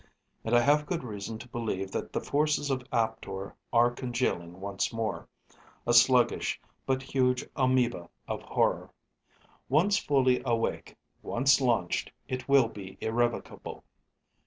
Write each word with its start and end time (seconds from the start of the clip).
And 0.43 0.55
I 0.55 0.61
have 0.61 0.87
good 0.87 1.03
reason 1.03 1.37
to 1.37 1.47
believe 1.47 1.91
that 1.91 2.11
the 2.11 2.21
forces 2.21 2.71
of 2.71 2.87
Aptor 2.91 3.55
are 3.71 3.91
congealing 3.91 4.59
once 4.59 4.91
more, 4.91 5.27
a 5.85 5.93
sluggish 5.93 6.59
but 6.87 7.03
huge 7.03 7.45
amoeba 7.55 8.09
of 8.27 8.41
horror. 8.41 8.89
Once 9.69 9.97
fully 9.99 10.41
awake, 10.43 10.95
once 11.21 11.61
launched, 11.61 12.11
it 12.27 12.49
will 12.49 12.67
be 12.67 12.97
irrevocable. 12.99 13.83